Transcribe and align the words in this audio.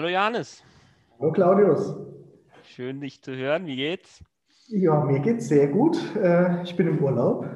Hallo 0.00 0.08
Johannes. 0.08 0.64
Hallo 1.18 1.30
Claudius. 1.30 1.94
Schön, 2.62 3.02
dich 3.02 3.20
zu 3.20 3.36
hören. 3.36 3.66
Wie 3.66 3.76
geht's? 3.76 4.24
Ja, 4.68 5.04
mir 5.04 5.20
geht's 5.20 5.48
sehr 5.48 5.68
gut. 5.68 5.98
Äh, 6.16 6.62
ich 6.62 6.74
bin 6.74 6.88
im 6.88 7.04
Urlaub. 7.04 7.46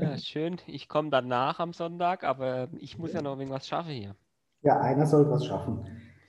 Ja, 0.00 0.18
schön. 0.18 0.56
Ich 0.66 0.88
komme 0.88 1.10
danach 1.10 1.60
am 1.60 1.72
Sonntag, 1.72 2.24
aber 2.24 2.66
ich 2.80 2.98
muss 2.98 3.12
ja 3.12 3.22
noch 3.22 3.38
irgendwas 3.38 3.68
schaffen 3.68 3.92
hier. 3.92 4.16
Ja, 4.62 4.80
einer 4.80 5.06
soll 5.06 5.30
was 5.30 5.46
schaffen. 5.46 5.86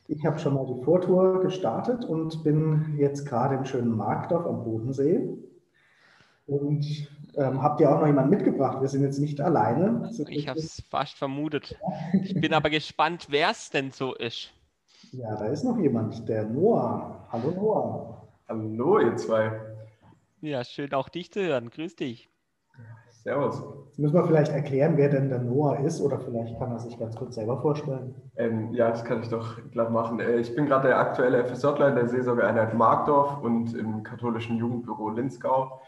Ich 0.08 0.24
habe 0.28 0.38
schon 0.38 0.54
mal 0.54 0.68
die 0.68 0.84
Vortour 0.84 1.42
gestartet 1.42 2.06
und 2.06 2.44
bin 2.44 2.96
jetzt 3.00 3.26
gerade 3.26 3.56
im 3.56 3.66
schönen 3.66 3.98
Markdorf 3.98 4.46
am 4.46 4.64
Bodensee. 4.64 5.28
Und 6.46 6.86
ähm, 7.34 7.64
habt 7.64 7.82
ihr 7.82 7.90
auch 7.90 8.00
noch 8.00 8.06
jemanden 8.06 8.30
mitgebracht? 8.30 8.80
Wir 8.80 8.90
sind 8.90 9.02
jetzt 9.02 9.18
nicht 9.18 9.42
alleine. 9.42 10.08
Ich 10.28 10.48
habe 10.48 10.60
es 10.60 10.84
fast 10.88 11.18
vermutet. 11.18 11.80
Ich 12.14 12.36
bin 12.36 12.54
aber 12.54 12.70
gespannt, 12.70 13.26
wer 13.32 13.50
es 13.50 13.72
denn 13.72 13.90
so 13.90 14.14
ist. 14.14 14.54
Ja, 15.14 15.36
da 15.36 15.48
ist 15.48 15.66
noch 15.66 15.78
jemand, 15.78 16.30
der 16.30 16.46
Noah. 16.46 17.28
Hallo 17.30 17.52
Noah. 17.52 18.28
Hallo 18.48 19.00
ihr 19.00 19.18
zwei. 19.18 19.60
Ja, 20.40 20.64
schön 20.64 20.94
auch 20.94 21.10
dich 21.10 21.34
zu 21.34 21.42
hören. 21.42 21.70
Grüß 21.70 21.98
dich. 21.98 22.30
Servus. 23.10 23.62
Jetzt 23.88 24.00
müssen 24.00 24.14
wir 24.14 24.26
vielleicht 24.26 24.54
erklären, 24.54 24.96
wer 24.96 25.10
denn 25.10 25.28
der 25.28 25.40
Noah 25.40 25.80
ist 25.80 26.00
oder 26.00 26.18
vielleicht 26.18 26.58
kann 26.58 26.72
er 26.72 26.80
sich 26.80 26.98
ganz 26.98 27.18
kurz 27.18 27.36
selber 27.36 27.62
vorstellen. 27.62 28.16
Ähm, 28.38 28.74
ja, 28.74 28.90
das 28.90 29.04
kann 29.04 29.22
ich 29.22 29.28
doch 29.28 29.58
glatt 29.72 29.92
machen. 29.92 30.22
Äh, 30.22 30.38
ich 30.38 30.56
bin 30.56 30.66
gerade 30.66 30.88
der 30.88 31.00
aktuelle 31.00 31.44
FSJler 31.44 31.92
der 31.92 32.08
Seelsorgeeinheit 32.08 32.74
Markdorf 32.74 33.42
und 33.42 33.74
im 33.74 34.04
katholischen 34.04 34.58
Jugendbüro 34.58 35.10
Linzgau. 35.10 35.82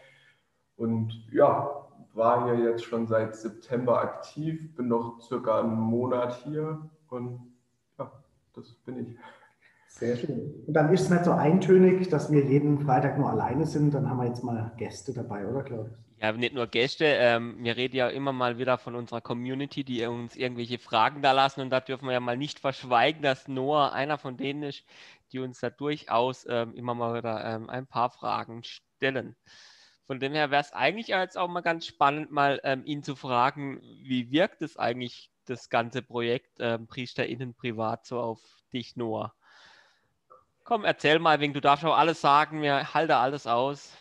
Und 0.76 1.26
ja, 1.32 1.70
war 2.12 2.44
hier 2.44 2.62
jetzt 2.62 2.84
schon 2.84 3.06
seit 3.06 3.34
September 3.34 4.00
aktiv, 4.00 4.76
bin 4.76 4.88
noch 4.88 5.18
circa 5.22 5.60
einen 5.60 5.80
Monat 5.80 6.34
hier 6.44 6.90
und 7.08 7.53
das 8.54 8.74
bin 8.84 8.98
ich. 8.98 9.16
Sehr 9.88 10.16
schön. 10.16 10.64
Und 10.66 10.74
dann 10.74 10.92
ist 10.92 11.02
es 11.02 11.10
nicht 11.10 11.24
so 11.24 11.32
eintönig, 11.32 12.08
dass 12.08 12.32
wir 12.32 12.44
jeden 12.44 12.80
Freitag 12.80 13.16
nur 13.16 13.30
alleine 13.30 13.64
sind. 13.64 13.94
Dann 13.94 14.10
haben 14.10 14.18
wir 14.18 14.26
jetzt 14.26 14.42
mal 14.42 14.72
Gäste 14.76 15.12
dabei, 15.12 15.46
oder 15.46 15.62
Claudius? 15.62 15.96
Ja, 16.20 16.32
nicht 16.32 16.54
nur 16.54 16.66
Gäste. 16.66 17.04
Ähm, 17.04 17.58
wir 17.60 17.76
reden 17.76 17.96
ja 17.96 18.08
immer 18.08 18.32
mal 18.32 18.58
wieder 18.58 18.78
von 18.78 18.96
unserer 18.96 19.20
Community, 19.20 19.84
die 19.84 20.04
uns 20.06 20.34
irgendwelche 20.34 20.78
Fragen 20.78 21.22
da 21.22 21.32
lassen. 21.32 21.60
Und 21.60 21.70
da 21.70 21.80
dürfen 21.80 22.06
wir 22.06 22.12
ja 22.12 22.20
mal 22.20 22.36
nicht 22.36 22.58
verschweigen, 22.58 23.22
dass 23.22 23.46
Noah 23.46 23.92
einer 23.92 24.18
von 24.18 24.36
denen 24.36 24.64
ist, 24.64 24.84
die 25.32 25.38
uns 25.38 25.60
da 25.60 25.70
durchaus 25.70 26.46
ähm, 26.48 26.74
immer 26.74 26.94
mal 26.94 27.18
wieder 27.18 27.44
ähm, 27.44 27.68
ein 27.68 27.86
paar 27.86 28.10
Fragen 28.10 28.62
stellen. 28.64 29.36
Von 30.06 30.20
dem 30.20 30.32
her 30.32 30.50
wäre 30.50 30.60
es 30.60 30.72
eigentlich 30.72 31.08
jetzt 31.08 31.38
auch 31.38 31.48
mal 31.48 31.62
ganz 31.62 31.86
spannend, 31.86 32.30
mal 32.30 32.60
ähm, 32.64 32.82
ihn 32.84 33.02
zu 33.02 33.16
fragen, 33.16 33.80
wie 34.02 34.30
wirkt 34.30 34.60
es 34.62 34.76
eigentlich, 34.76 35.30
das 35.44 35.68
ganze 35.68 36.02
Projekt 36.02 36.56
ähm, 36.58 36.86
PriesterInnen 36.86 37.54
privat 37.54 38.06
so 38.06 38.20
auf 38.20 38.40
dich, 38.72 38.96
Noah? 38.96 39.32
Komm, 40.64 40.84
erzähl 40.84 41.18
mal, 41.18 41.40
wegen 41.40 41.52
du 41.52 41.60
darfst 41.60 41.84
auch 41.84 41.96
alles 41.96 42.20
sagen, 42.20 42.62
wir 42.62 42.94
halten 42.94 43.12
alles 43.12 43.46
aus. 43.46 43.92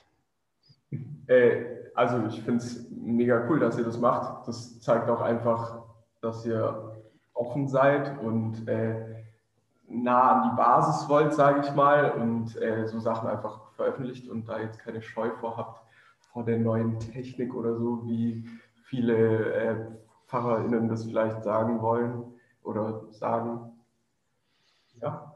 Äh, 1.27 1.66
also 1.95 2.25
ich 2.27 2.41
finde 2.41 2.64
es 2.64 2.89
mega 2.89 3.45
cool, 3.49 3.59
dass 3.59 3.77
ihr 3.77 3.83
das 3.83 3.97
macht. 3.97 4.47
Das 4.47 4.80
zeigt 4.80 5.09
auch 5.09 5.21
einfach, 5.21 5.83
dass 6.21 6.45
ihr 6.45 7.02
offen 7.33 7.67
seid 7.67 8.19
und 8.19 8.67
äh, 8.67 9.23
nah 9.88 10.31
an 10.31 10.49
die 10.49 10.55
Basis 10.55 11.09
wollt, 11.09 11.33
sage 11.33 11.61
ich 11.61 11.73
mal, 11.73 12.11
und 12.11 12.55
äh, 12.61 12.88
so 12.88 12.99
Sachen 12.99 13.27
einfach 13.27 13.71
veröffentlicht 13.73 14.30
und 14.30 14.47
da 14.47 14.59
jetzt 14.59 14.80
keine 14.80 15.02
Scheu 15.02 15.31
vor 15.31 15.58
habt 15.58 15.83
vor 16.33 16.44
der 16.44 16.58
neuen 16.58 16.99
Technik 16.99 17.53
oder 17.53 17.77
so, 17.77 18.02
wie 18.05 18.44
viele 18.86 19.53
äh, 19.53 19.75
PfarrerInnen 20.28 20.88
das 20.88 21.06
vielleicht 21.06 21.44
sagen 21.44 21.82
wollen 21.82 22.34
oder 22.64 23.06
sagen. 23.11 23.72
Ja. 25.02 25.36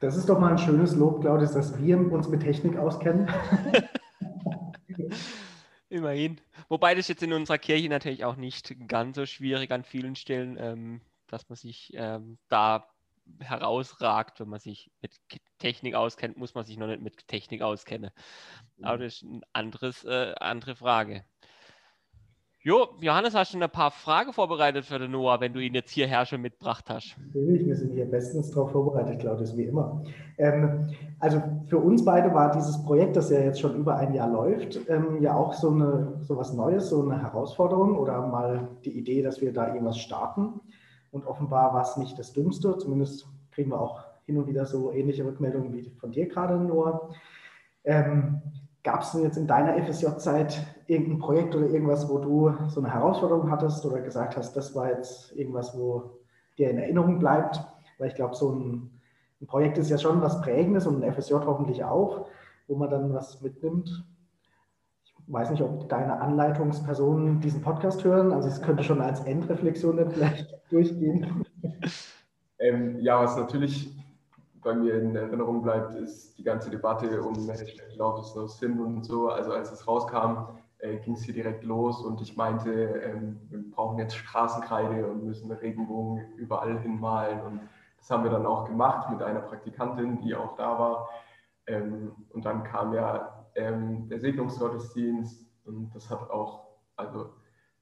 Das 0.00 0.16
ist 0.16 0.28
doch 0.28 0.38
mal 0.38 0.52
ein 0.52 0.58
schönes 0.58 0.94
Lob, 0.96 1.20
Claudius, 1.22 1.52
dass 1.52 1.80
wir 1.80 2.12
uns 2.12 2.28
mit 2.28 2.42
Technik 2.42 2.76
auskennen. 2.76 3.28
Immerhin. 5.88 6.40
Wobei 6.68 6.94
das 6.94 7.08
jetzt 7.08 7.22
in 7.22 7.32
unserer 7.32 7.58
Kirche 7.58 7.88
natürlich 7.88 8.24
auch 8.24 8.36
nicht 8.36 8.74
ganz 8.88 9.16
so 9.16 9.26
schwierig 9.26 9.70
an 9.70 9.84
vielen 9.84 10.16
Stellen, 10.16 10.56
ähm, 10.58 11.00
dass 11.28 11.48
man 11.48 11.56
sich 11.56 11.92
ähm, 11.94 12.38
da 12.48 12.86
herausragt, 13.40 14.40
wenn 14.40 14.48
man 14.48 14.60
sich 14.60 14.90
mit 15.00 15.16
Technik 15.58 15.94
auskennt, 15.94 16.36
muss 16.36 16.54
man 16.54 16.64
sich 16.64 16.76
noch 16.76 16.86
nicht 16.86 17.02
mit 17.02 17.26
Technik 17.28 17.62
auskennen. 17.62 18.10
Aber 18.82 18.98
das 18.98 19.14
ist 19.14 19.24
eine 19.24 19.40
anderes, 19.52 20.04
äh, 20.04 20.34
andere 20.38 20.76
Frage. 20.76 21.24
Jo, 22.66 22.86
Johannes, 22.98 23.34
hast 23.34 23.52
du 23.52 23.60
ein 23.60 23.68
paar 23.68 23.90
Fragen 23.90 24.32
vorbereitet 24.32 24.86
für 24.86 24.98
den 24.98 25.10
Noah, 25.10 25.38
wenn 25.38 25.52
du 25.52 25.60
ihn 25.60 25.74
jetzt 25.74 25.90
hierher 25.90 26.24
schon 26.24 26.40
mitgebracht 26.40 26.88
hast? 26.88 27.14
Natürlich, 27.26 27.66
wir 27.66 27.76
sind 27.76 27.92
hier 27.92 28.06
bestens 28.06 28.52
darauf 28.52 28.72
vorbereitet, 28.72 29.20
Claudius, 29.20 29.54
wie 29.54 29.64
immer. 29.64 30.02
Ähm, 30.38 30.88
also 31.20 31.42
für 31.66 31.76
uns 31.76 32.02
beide 32.06 32.32
war 32.32 32.52
dieses 32.52 32.82
Projekt, 32.82 33.16
das 33.16 33.28
ja 33.28 33.40
jetzt 33.40 33.60
schon 33.60 33.76
über 33.76 33.96
ein 33.96 34.14
Jahr 34.14 34.30
läuft, 34.30 34.80
ähm, 34.88 35.20
ja 35.20 35.34
auch 35.34 35.52
so, 35.52 35.72
eine, 35.72 36.16
so 36.22 36.38
was 36.38 36.54
Neues, 36.54 36.88
so 36.88 37.02
eine 37.02 37.20
Herausforderung 37.20 37.98
oder 37.98 38.26
mal 38.26 38.66
die 38.82 38.98
Idee, 38.98 39.20
dass 39.20 39.42
wir 39.42 39.52
da 39.52 39.66
irgendwas 39.66 39.98
starten. 39.98 40.62
Und 41.14 41.26
offenbar 41.26 41.72
war 41.72 41.82
es 41.82 41.96
nicht 41.96 42.18
das 42.18 42.32
Dümmste, 42.32 42.76
zumindest 42.76 43.28
kriegen 43.52 43.70
wir 43.70 43.80
auch 43.80 44.02
hin 44.24 44.36
und 44.36 44.48
wieder 44.48 44.66
so 44.66 44.90
ähnliche 44.90 45.24
Rückmeldungen 45.24 45.72
wie 45.72 45.88
von 46.00 46.10
dir 46.10 46.26
gerade, 46.26 46.56
Noah. 46.56 47.10
Ähm, 47.84 48.42
Gab 48.82 49.00
es 49.00 49.12
denn 49.12 49.22
jetzt 49.22 49.38
in 49.38 49.46
deiner 49.46 49.82
FSJ-Zeit 49.82 50.66
irgendein 50.88 51.18
Projekt 51.18 51.54
oder 51.54 51.66
irgendwas, 51.66 52.06
wo 52.10 52.18
du 52.18 52.52
so 52.68 52.80
eine 52.80 52.92
Herausforderung 52.92 53.50
hattest 53.50 53.86
oder 53.86 54.00
gesagt 54.00 54.36
hast, 54.36 54.54
das 54.54 54.74
war 54.74 54.90
jetzt 54.90 55.32
irgendwas, 55.36 55.78
wo 55.78 56.18
dir 56.58 56.68
in 56.68 56.78
Erinnerung 56.78 57.18
bleibt? 57.18 57.64
Weil 57.98 58.08
ich 58.08 58.14
glaube, 58.14 58.34
so 58.34 58.50
ein, 58.50 58.90
ein, 59.40 59.46
Projekt 59.46 59.78
ist 59.78 59.88
ja 59.88 59.96
schon 59.96 60.20
was 60.20 60.42
Prägendes 60.42 60.86
und 60.86 61.02
ein 61.02 61.14
FSJ 61.14 61.34
hoffentlich 61.46 61.82
auch, 61.82 62.26
wo 62.66 62.76
man 62.76 62.90
dann 62.90 63.14
was 63.14 63.40
mitnimmt. 63.40 64.04
Weiß 65.26 65.50
nicht, 65.50 65.62
ob 65.62 65.88
deine 65.88 66.20
Anleitungspersonen 66.20 67.40
diesen 67.40 67.62
Podcast 67.62 68.04
hören. 68.04 68.32
Also 68.32 68.48
es 68.48 68.60
könnte 68.60 68.84
schon 68.84 69.00
als 69.00 69.20
Endreflexion 69.20 69.96
dann 69.96 70.10
vielleicht 70.10 70.54
durchgehen. 70.70 71.44
Ähm, 72.58 73.00
ja, 73.00 73.22
was 73.22 73.36
natürlich 73.36 73.94
bei 74.62 74.74
mir 74.74 74.94
in 75.00 75.14
Erinnerung 75.14 75.62
bleibt, 75.62 75.94
ist 75.94 76.36
die 76.38 76.42
ganze 76.42 76.70
Debatte 76.70 77.22
um 77.22 77.34
Hashtag 77.48 77.94
Love 77.96 78.20
is 78.20 78.34
no 78.34 78.46
sin 78.46 78.80
und 78.80 79.04
so. 79.04 79.28
Also 79.28 79.52
als 79.52 79.70
es 79.70 79.86
rauskam, 79.86 80.58
äh, 80.78 80.96
ging 80.98 81.14
es 81.14 81.22
hier 81.22 81.34
direkt 81.34 81.64
los 81.64 82.00
und 82.02 82.20
ich 82.20 82.36
meinte, 82.36 82.70
ähm, 82.70 83.40
wir 83.48 83.70
brauchen 83.70 83.98
jetzt 83.98 84.16
Straßenkreide 84.16 85.06
und 85.06 85.24
müssen 85.24 85.50
Regenbogen 85.50 86.32
überall 86.36 86.78
hinmalen. 86.80 87.40
Und 87.42 87.60
das 87.98 88.10
haben 88.10 88.24
wir 88.24 88.30
dann 88.30 88.46
auch 88.46 88.66
gemacht 88.66 89.10
mit 89.10 89.22
einer 89.22 89.40
Praktikantin, 89.40 90.20
die 90.20 90.34
auch 90.34 90.56
da 90.56 90.78
war. 90.78 91.08
Ähm, 91.66 92.12
und 92.30 92.44
dann 92.44 92.64
kam 92.64 92.92
ja 92.92 93.33
ähm, 93.54 94.08
der 94.08 94.20
Segnungsgottesdienst 94.20 95.46
und 95.64 95.94
das 95.94 96.10
hat 96.10 96.30
auch, 96.30 96.66
also 96.96 97.34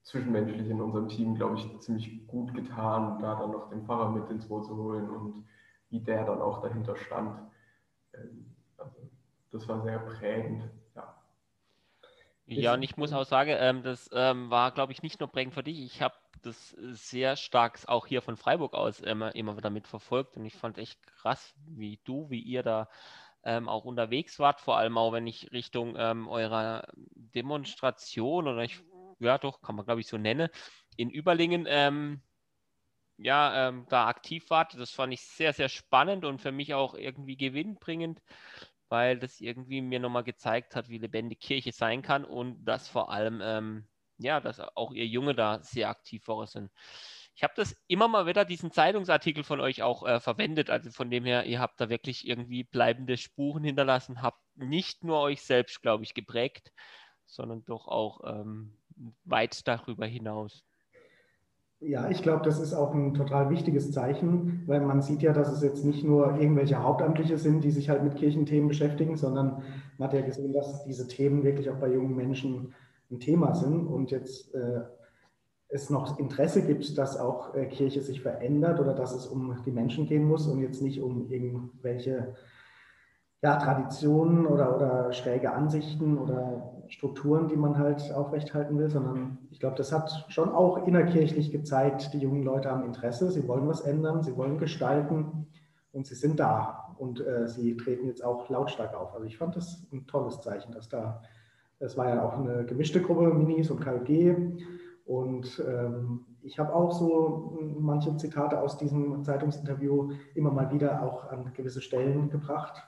zwischenmenschlich 0.03 0.69
in 0.69 0.81
unserem 0.81 1.09
Team, 1.09 1.35
glaube 1.35 1.57
ich, 1.57 1.81
ziemlich 1.81 2.27
gut 2.27 2.55
getan, 2.55 3.19
da 3.21 3.37
dann 3.37 3.53
noch 3.53 3.71
den 3.71 3.85
Pfarrer 3.85 4.11
mit 4.11 4.29
ins 4.31 4.49
Boot 4.49 4.67
zu 4.67 4.77
holen 4.77 5.09
und 5.09 5.47
wie 5.91 6.01
der 6.01 6.25
dann 6.25 6.41
auch 6.41 6.61
dahinter 6.63 6.97
stand. 6.97 7.39
Ähm, 8.15 8.55
also 8.77 8.97
das 9.51 9.69
war 9.69 9.83
sehr 9.83 9.99
prägend, 9.99 10.69
ja. 10.95 11.15
Ja, 12.47 12.75
und 12.75 12.83
ich 12.83 12.97
muss 12.97 13.13
auch 13.13 13.25
sagen, 13.25 13.55
ähm, 13.57 13.83
das 13.83 14.11
ähm, 14.13 14.51
war, 14.51 14.73
glaube 14.73 14.93
ich, 14.93 15.03
nicht 15.03 15.21
nur 15.21 15.29
prägend 15.31 15.55
für 15.55 15.63
dich. 15.63 15.81
Ich 15.85 16.03
habe 16.03 16.15
das 16.43 16.71
sehr 16.71 17.37
stark 17.37 17.79
auch 17.87 18.07
hier 18.07 18.21
von 18.21 18.37
Freiburg 18.37 18.75
aus 18.75 19.01
immer, 19.01 19.35
immer 19.35 19.57
wieder 19.57 19.71
mitverfolgt 19.71 20.37
und 20.37 20.45
ich 20.45 20.55
fand 20.55 20.79
echt 20.79 21.01
krass, 21.07 21.55
wie 21.67 22.01
du, 22.05 22.29
wie 22.31 22.41
ihr 22.41 22.65
da 22.65 22.89
ähm, 23.45 23.69
auch 23.69 23.85
unterwegs 23.85 24.39
wart, 24.39 24.61
vor 24.61 24.77
allem 24.77 24.99
auch 24.99 25.13
wenn 25.13 25.27
ich 25.27 25.53
Richtung 25.53 25.95
ähm, 25.99 26.29
eurer 26.29 26.87
Demonstration 27.15 28.49
oder 28.49 28.63
ich, 28.63 28.81
ja 29.19 29.39
doch, 29.39 29.61
kann 29.63 29.77
man 29.77 29.85
glaube 29.85 30.01
ich 30.01 30.07
so 30.07 30.19
nennen, 30.19 30.49
in 30.97 31.11
Überlingen 31.11 31.67
ähm, 31.69 32.23
ja, 33.19 33.69
ähm, 33.69 33.87
da 33.89 34.07
aktiv 34.09 34.51
wart. 34.51 34.75
Das 34.79 34.91
fand 34.91 35.13
ich 35.13 35.23
sehr, 35.23 35.53
sehr 35.53 35.69
spannend 35.69 36.25
und 36.25 36.41
für 36.41 36.53
mich 36.53 36.75
auch 36.75 36.95
irgendwie 36.95 37.37
gewinnbringend, 37.37 38.23
weil 38.89 39.19
das 39.19 39.41
irgendwie 39.41 39.81
mir 39.81 40.01
nochmal 40.01 40.25
gezeigt 40.25 40.77
hat, 40.77 40.89
wie 40.89 40.99
lebendig 40.99 41.41
Kirche 41.41 41.73
sein 41.73 42.03
kann 42.03 42.25
und 42.25 42.65
dass 42.65 42.89
vor 42.89 43.11
allem, 43.11 43.41
ähm, 43.43 43.89
ja, 44.19 44.41
dass 44.41 44.61
auch 44.61 44.93
ihr 44.93 45.07
Junge 45.07 45.35
da 45.35 45.63
sehr 45.63 45.89
aktiv 45.89 46.29
war 46.29 46.47
sind. 46.47 46.71
Ich 47.35 47.43
habe 47.43 47.55
das 47.57 47.75
immer 47.87 48.09
mal 48.09 48.27
wieder, 48.27 48.45
diesen 48.45 48.71
Zeitungsartikel 48.71 49.43
von 49.43 49.61
euch 49.61 49.83
auch 49.83 50.07
äh, 50.07 50.21
verwendet. 50.21 50.71
Also 50.71 50.91
von 50.91 51.11
dem 51.11 51.25
her, 51.25 51.45
ihr 51.47 51.61
habt 51.61 51.81
da 51.81 51.89
wirklich 51.89 52.29
irgendwie 52.29 52.65
bleibende 52.65 53.17
Spuren 53.17 53.65
hinterlassen, 53.65 54.23
habt 54.23 54.41
nicht 54.55 55.03
nur 55.03 55.21
euch 55.21 55.43
selbst, 55.43 55.81
glaube 55.83 56.05
ich, 56.05 56.15
geprägt, 56.15 56.73
sondern 57.25 57.65
doch 57.65 57.89
auch 57.89 58.21
ähm, 58.25 58.77
weit 59.25 59.67
darüber 59.67 60.07
hinaus. 60.07 60.63
Ja, 61.85 62.09
ich 62.11 62.23
glaube, 62.23 62.45
das 62.45 62.61
ist 62.61 62.75
auch 62.75 62.95
ein 62.95 63.13
total 63.15 63.51
wichtiges 63.51 63.91
Zeichen, 63.91 64.63
weil 64.69 64.81
man 64.81 65.03
sieht 65.03 65.21
ja, 65.21 65.33
dass 65.33 65.51
es 65.51 65.63
jetzt 65.63 65.85
nicht 65.85 66.05
nur 66.05 66.39
irgendwelche 66.39 66.81
Hauptamtliche 66.81 67.39
sind, 67.39 67.65
die 67.65 67.73
sich 67.73 67.89
halt 67.89 68.05
mit 68.05 68.15
Kirchenthemen 68.15 68.69
beschäftigen, 68.69 69.17
sondern 69.17 69.65
man 69.99 70.09
hat 70.09 70.15
ja 70.15 70.21
gesehen, 70.21 70.53
dass 70.53 70.85
diese 70.85 71.09
Themen 71.09 71.43
wirklich 71.43 71.69
auch 71.71 71.81
bei 71.81 71.93
jungen 71.93 72.15
Menschen 72.15 72.73
ein 73.11 73.19
Thema 73.19 73.55
sind. 73.57 73.89
Und 73.89 74.13
jetzt 74.13 74.55
äh, 74.55 74.83
es 75.73 75.89
noch 75.89 76.19
Interesse 76.19 76.63
gibt, 76.63 76.99
dass 76.99 77.19
auch 77.19 77.55
äh, 77.55 77.67
Kirche 77.67 78.03
sich 78.03 78.21
verändert 78.21 78.79
oder 78.79 78.95
dass 78.95 79.15
es 79.15 79.27
um 79.27 79.57
die 79.65 79.71
Menschen 79.71 80.07
gehen 80.07 80.25
muss 80.25 80.47
und 80.47 80.61
jetzt 80.61 80.83
nicht 80.83 81.01
um 81.03 81.31
irgendwelche 81.31 82.35
ja, 83.43 83.57
Traditionen 83.57 84.47
oder, 84.47 84.77
oder 84.77 85.13
schräge 85.13 85.53
Ansichten 85.53 86.19
oder 86.19 86.85
Strukturen, 86.89 87.49
die 87.49 87.57
man 87.57 87.79
halt 87.79 88.13
aufrechthalten 88.13 88.79
will, 88.79 88.91
sondern 88.91 89.39
ich 89.51 89.61
glaube, 89.61 89.77
das 89.77 89.93
hat 89.93 90.27
schon 90.29 90.51
auch 90.51 90.87
innerkirchlich 90.87 91.51
gezeigt, 91.51 92.13
die 92.13 92.19
jungen 92.19 92.43
Leute 92.43 92.71
haben 92.71 92.85
Interesse, 92.85 93.31
sie 93.31 93.49
wollen 93.49 93.67
was 93.67 93.81
ändern, 93.81 94.23
sie 94.23 94.37
wollen 94.37 94.59
gestalten 94.59 95.47
und 95.93 96.07
sie 96.07 96.15
sind 96.15 96.39
da 96.39 96.95
und 96.99 97.27
äh, 97.27 97.49
sie 97.49 97.77
treten 97.79 98.07
jetzt 98.07 98.23
auch 98.23 98.49
lautstark 98.51 98.95
auf. 98.95 99.15
Also 99.15 99.27
ich 99.27 99.39
fand 99.39 99.57
das 99.57 99.87
ein 99.91 100.07
tolles 100.07 100.41
Zeichen, 100.43 100.73
dass 100.73 100.91
da, 100.91 101.23
es 101.79 101.97
war 101.97 102.11
ja 102.11 102.23
auch 102.23 102.39
eine 102.39 102.67
gemischte 102.67 103.01
Gruppe, 103.01 103.33
Minis 103.33 103.71
und 103.71 103.81
KG 103.81 104.37
und 105.05 105.63
ähm, 105.67 106.27
ich 106.43 106.59
habe 106.59 106.75
auch 106.75 106.93
so 106.93 107.59
manche 107.79 108.17
Zitate 108.17 108.61
aus 108.61 108.79
diesem 108.79 109.23
Zeitungsinterview 109.25 110.13
immer 110.35 110.51
mal 110.51 110.73
wieder 110.73 111.03
auch 111.03 111.31
an 111.31 111.53
gewisse 111.55 111.81
Stellen 111.81 112.31
gebracht 112.31 112.83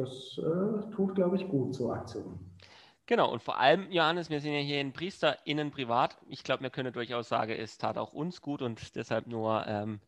das 0.00 0.38
äh, 0.38 0.90
tut, 0.92 1.14
glaube 1.14 1.36
ich, 1.36 1.48
gut, 1.48 1.74
so 1.74 1.92
Aktionen. 1.92 2.56
Genau, 3.06 3.30
und 3.30 3.42
vor 3.42 3.58
allem, 3.58 3.90
Johannes, 3.90 4.30
wir 4.30 4.40
sind 4.40 4.52
ja 4.52 4.60
hier 4.60 4.80
in 4.80 4.92
Priester 4.92 5.36
innen 5.44 5.70
privat. 5.70 6.16
Ich 6.28 6.44
glaube, 6.44 6.62
wir 6.62 6.70
können 6.70 6.92
durchaus 6.92 7.28
sagen, 7.28 7.52
es 7.52 7.76
tat 7.76 7.98
auch 7.98 8.12
uns 8.12 8.40
gut 8.40 8.62
und 8.62 8.94
deshalb 8.94 9.26
nur 9.26 9.66
ähm, 9.66 10.00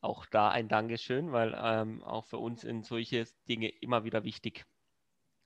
auch 0.00 0.26
da 0.26 0.48
ein 0.48 0.68
Dankeschön, 0.68 1.32
weil 1.32 1.58
ähm, 1.60 2.02
auch 2.04 2.24
für 2.24 2.38
uns 2.38 2.60
sind 2.60 2.86
solche 2.86 3.26
Dinge 3.48 3.68
immer 3.68 4.04
wieder 4.04 4.22
wichtig, 4.22 4.64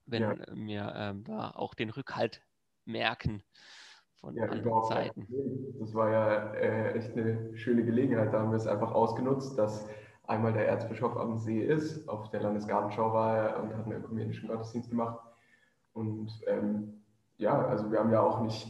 wenn 0.04 0.22
ja. 0.22 0.36
wir 0.52 0.92
ähm, 0.94 1.24
da 1.24 1.50
auch 1.52 1.74
den 1.74 1.90
Rückhalt 1.90 2.42
merken 2.84 3.42
von 4.20 4.34
ja, 4.34 4.44
allen 4.44 4.84
Seiten. 4.84 5.26
Das 5.78 5.94
war 5.94 6.10
ja 6.10 6.52
äh, 6.54 6.92
echt 6.92 7.16
eine 7.16 7.56
schöne 7.56 7.84
Gelegenheit. 7.84 8.32
Da 8.32 8.40
haben 8.40 8.50
wir 8.50 8.56
es 8.56 8.66
einfach 8.66 8.92
ausgenutzt, 8.92 9.58
dass 9.58 9.88
einmal 10.26 10.52
der 10.52 10.68
Erzbischof 10.68 11.16
am 11.16 11.38
See 11.38 11.60
ist. 11.60 12.08
Auf 12.08 12.30
der 12.30 12.42
Landesgartenschau 12.42 13.12
war 13.12 13.36
er 13.36 13.62
und 13.62 13.74
hat 13.74 13.84
einen 13.86 13.96
ökumenischen 13.96 14.48
Gottesdienst 14.48 14.90
gemacht. 14.90 15.18
Und 15.92 16.30
ähm, 16.46 17.02
ja, 17.38 17.66
also 17.66 17.90
wir 17.90 17.98
haben 17.98 18.12
ja 18.12 18.20
auch 18.20 18.40
nicht 18.40 18.68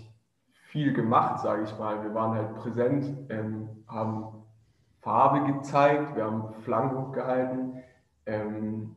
viel 0.70 0.92
gemacht, 0.92 1.40
sage 1.40 1.64
ich 1.64 1.78
mal. 1.78 2.02
Wir 2.02 2.14
waren 2.14 2.34
halt 2.34 2.54
präsent, 2.56 3.30
ähm, 3.30 3.68
haben 3.88 4.44
Farbe 5.00 5.52
gezeigt, 5.52 6.14
wir 6.14 6.24
haben 6.24 6.54
Flaggen 6.62 6.96
hochgehalten. 6.96 7.82
Ähm, 8.26 8.96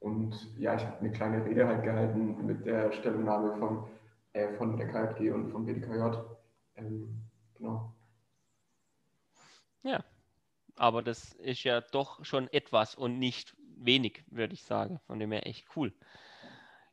und 0.00 0.58
ja, 0.58 0.74
ich 0.74 0.84
habe 0.84 0.98
eine 0.98 1.10
kleine 1.10 1.44
Rede 1.44 1.66
halt 1.66 1.82
gehalten 1.82 2.44
mit 2.44 2.66
der 2.66 2.92
Stellungnahme 2.92 3.54
vom, 3.56 3.84
äh, 4.32 4.52
von 4.54 4.76
der 4.76 4.88
KfG 4.88 5.30
und 5.30 5.50
vom 5.50 5.66
BDKJ. 5.66 6.18
Ähm, 6.76 7.22
genau. 7.54 7.94
Ja, 9.82 10.04
aber 10.76 11.02
das 11.02 11.32
ist 11.34 11.64
ja 11.64 11.80
doch 11.80 12.24
schon 12.24 12.48
etwas 12.52 12.94
und 12.94 13.18
nicht 13.18 13.56
wenig, 13.76 14.24
würde 14.28 14.54
ich 14.54 14.62
sagen. 14.62 15.00
Von 15.06 15.18
dem 15.18 15.32
her 15.32 15.46
echt 15.46 15.66
cool. 15.76 15.92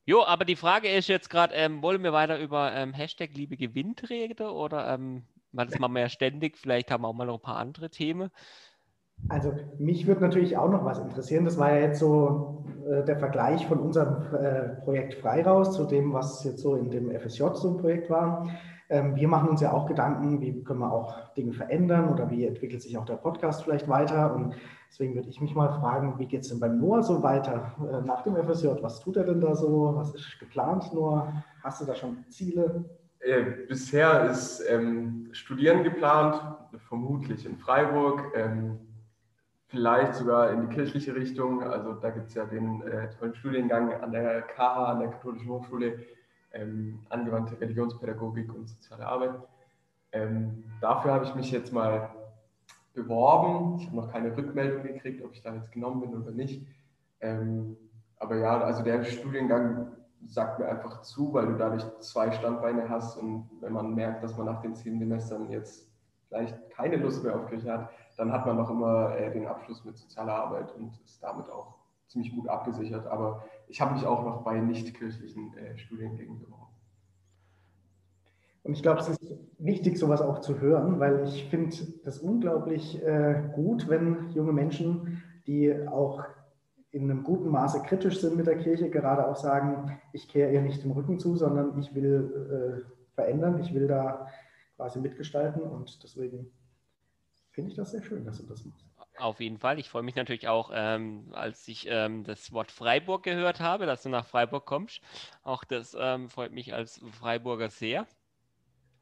Jo, 0.05 0.23
aber 0.23 0.45
die 0.45 0.55
Frage 0.55 0.89
ist 0.89 1.07
jetzt 1.07 1.29
gerade, 1.29 1.55
ähm, 1.55 1.81
wollen 1.81 2.03
wir 2.03 2.13
weiter 2.13 2.39
über 2.39 2.73
ähm, 2.73 2.93
Hashtag 2.93 3.33
Liebe 3.33 3.57
gewinnt 3.57 4.07
reden 4.09 4.47
oder 4.47 4.93
ähm, 4.93 5.25
das 5.51 5.79
machen 5.79 5.93
wir 5.93 6.01
ja 6.01 6.09
ständig, 6.09 6.57
vielleicht 6.57 6.91
haben 6.91 7.03
wir 7.03 7.07
auch 7.07 7.13
mal 7.13 7.25
noch 7.25 7.39
ein 7.39 7.41
paar 7.41 7.57
andere 7.57 7.89
Themen. 7.89 8.29
Also 9.29 9.53
mich 9.79 10.06
würde 10.07 10.21
natürlich 10.21 10.57
auch 10.57 10.69
noch 10.69 10.85
was 10.85 11.00
interessieren. 11.00 11.45
Das 11.45 11.57
war 11.57 11.71
ja 11.71 11.88
jetzt 11.88 12.00
so 12.00 12.63
äh, 12.88 13.03
der 13.03 13.17
Vergleich 13.17 13.65
von 13.67 13.79
unserem 13.79 14.33
äh, 14.35 14.81
Projekt 14.83 15.15
Freiraus 15.15 15.73
zu 15.73 15.85
dem, 15.85 16.13
was 16.13 16.44
jetzt 16.44 16.59
so 16.59 16.75
in 16.75 16.91
dem 16.91 17.09
FSJ 17.12 17.44
so 17.53 17.69
ein 17.69 17.77
Projekt 17.77 18.09
war. 18.09 18.47
Ähm, 18.88 19.15
wir 19.15 19.27
machen 19.27 19.50
uns 19.50 19.62
ja 19.62 19.71
auch 19.71 19.88
Gedanken, 19.88 20.41
wie 20.41 20.63
können 20.63 20.79
wir 20.79 20.91
auch 20.91 21.33
Dinge 21.33 21.53
verändern 21.53 22.09
oder 22.09 22.29
wie 22.29 22.45
entwickelt 22.45 22.83
sich 22.83 22.97
auch 22.97 23.06
der 23.06 23.15
Podcast 23.15 23.63
vielleicht 23.63 23.88
weiter. 23.88 24.35
Und 24.35 24.56
deswegen 24.89 25.15
würde 25.15 25.29
ich 25.29 25.41
mich 25.41 25.56
mal 25.56 25.69
fragen, 25.69 26.19
wie 26.19 26.27
geht 26.27 26.41
es 26.41 26.50
denn 26.50 26.59
beim 26.59 26.79
Noah 26.79 27.01
so 27.01 27.23
weiter 27.23 27.73
äh, 27.79 28.06
nach 28.06 28.21
dem 28.21 28.35
FSJ? 28.35 28.68
Was 28.81 29.00
tut 29.00 29.18
er 29.18 29.23
denn 29.23 29.41
da 29.41 29.56
so? 29.56 29.94
Was 29.95 30.13
ist 30.13 30.39
geplant, 30.39 30.94
Noah? 30.94 31.44
Hast 31.63 31.81
du 31.81 31.85
da 31.85 31.95
schon 31.95 32.25
Ziele? 32.29 32.85
Äh, 33.19 33.65
bisher 33.68 34.29
ist 34.29 34.63
ähm, 34.69 35.29
Studieren 35.31 35.83
geplant, 35.83 36.39
vermutlich 36.88 37.44
in 37.47 37.57
Freiburg, 37.57 38.21
ähm, 38.35 38.77
vielleicht 39.75 40.16
sogar 40.16 40.51
in 40.51 40.62
die 40.62 40.74
kirchliche 40.74 41.13
Richtung. 41.13 41.62
Also 41.62 41.94
da 41.95 42.10
gibt 42.10 42.30
es 42.30 42.33
ja 42.33 42.45
den 42.45 42.81
äh, 42.83 43.10
tollen 43.10 43.36
Studiengang 43.36 43.94
an 43.94 44.13
der 44.13 44.42
KH, 44.44 44.86
an 44.86 45.00
der 45.01 45.10
Katholischen 45.10 45.50
Hochschule 45.50 46.00
ähm, 46.54 47.06
angewandte 47.10 47.60
Religionspädagogik 47.60 48.54
und 48.54 48.69
soziale 48.69 49.06
Arbeit. 49.06 49.36
Ähm, 50.13 50.63
dafür 50.80 51.12
habe 51.12 51.25
ich 51.25 51.36
mich 51.36 51.51
jetzt 51.51 51.74
mal 51.74 52.10
beworben. 52.94 53.80
Ich 53.80 53.88
habe 53.88 53.98
noch 53.98 54.12
keine 54.12 54.36
Rückmeldung 54.36 54.83
gekriegt, 54.83 55.22
ob 55.25 55.33
ich 55.33 55.42
da 55.42 55.54
jetzt 55.54 55.74
genommen 55.74 56.00
bin 56.00 56.16
oder 56.16 56.31
nicht. 56.31 56.66
Ähm, 57.19 57.75
aber 58.18 58.38
ja, 58.38 58.62
also 58.62 58.81
der 58.81 59.04
Studiengang 59.04 59.92
sagt 60.25 60.60
mir 60.60 60.69
einfach 60.69 61.01
zu, 61.01 61.33
weil 61.33 61.48
du 61.48 61.57
dadurch 61.57 61.83
zwei 62.00 62.31
Standbeine 62.31 62.88
hast 62.88 63.18
und 63.18 63.50
wenn 63.60 63.74
man 63.74 63.94
merkt, 63.94 64.24
dass 64.24 64.38
man 64.38 64.45
nach 64.45 64.62
den 64.62 64.74
zehn 64.74 64.98
Semestern 65.00 65.50
jetzt 65.51 65.92
vielleicht 66.30 66.69
keine 66.69 66.95
Lust 66.95 67.25
mehr 67.25 67.36
auf 67.36 67.48
Kirche 67.48 67.74
hat, 67.74 67.89
dann 68.17 68.31
hat 68.31 68.45
man 68.45 68.57
noch 68.57 68.69
immer 68.69 69.15
äh, 69.15 69.31
den 69.31 69.47
Abschluss 69.47 69.83
mit 69.83 69.97
sozialer 69.97 70.33
Arbeit 70.33 70.73
und 70.75 71.00
ist 71.03 71.21
damit 71.21 71.50
auch 71.50 71.75
ziemlich 72.07 72.33
gut 72.33 72.47
abgesichert. 72.47 73.07
Aber 73.07 73.44
ich 73.67 73.81
habe 73.81 73.94
mich 73.94 74.06
auch 74.06 74.23
noch 74.23 74.44
bei 74.44 74.59
nichtkirchlichen 74.59 75.56
äh, 75.57 75.77
Studiengängen 75.77 76.39
beworben. 76.39 76.65
Und 78.63 78.73
ich 78.73 78.81
glaube, 78.81 79.00
es 79.00 79.09
ist 79.09 79.21
wichtig, 79.59 80.00
sowas 80.00 80.21
auch 80.21 80.39
zu 80.39 80.59
hören, 80.59 81.00
weil 81.00 81.23
ich 81.25 81.45
finde 81.50 81.75
das 82.03 82.17
unglaublich 82.17 83.01
äh, 83.03 83.51
gut, 83.53 83.88
wenn 83.89 84.31
junge 84.31 84.53
Menschen, 84.53 85.21
die 85.45 85.88
auch 85.88 86.23
in 86.89 87.11
einem 87.11 87.23
guten 87.23 87.50
Maße 87.50 87.83
kritisch 87.83 88.21
sind 88.21 88.38
mit 88.38 88.47
der 88.47 88.57
Kirche, 88.57 88.89
gerade 88.89 89.27
auch 89.27 89.35
sagen, 89.35 90.00
ich 90.13 90.27
kehre 90.29 90.51
ihr 90.51 90.61
nicht 90.61 90.83
den 90.83 90.91
Rücken 90.91 91.19
zu, 91.19 91.35
sondern 91.35 91.77
ich 91.77 91.94
will 91.94 92.85
äh, 92.88 93.13
verändern, 93.13 93.59
ich 93.59 93.73
will 93.73 93.88
da 93.88 94.27
quasi 94.77 95.00
mitgestalten 95.00 95.61
und 95.61 96.01
deswegen 96.03 96.51
finde 97.56 97.72
ich 97.72 97.78
das 97.78 97.92
sehr 97.92 98.04
schön, 98.04 98.25
dass 98.25 98.38
du 98.38 98.44
das 98.44 98.63
machst. 98.66 98.86
Auf 99.18 99.40
jeden 99.40 99.57
Fall. 99.57 99.80
Ich 99.80 99.90
freue 99.90 100.04
mich 100.04 100.16
natürlich 100.16 100.50
auch, 100.50 100.72
ähm, 100.74 101.31
als 101.34 101.68
ich 101.69 101.88
ähm, 101.90 102.26
das 102.26 102.52
Wort 102.52 102.69
Freiburg 102.69 103.24
gehört 103.24 103.62
habe, 103.62 103.85
dass 103.85 104.04
du 104.04 104.09
nach 104.09 104.26
Freiburg 104.26 104.66
kommst. 104.66 105.02
Auch 105.42 105.64
das 105.64 105.95
ähm, 105.97 106.30
freut 106.30 106.52
mich 106.52 106.74
als 106.74 107.02
Freiburger 107.18 107.69
sehr. 107.69 108.06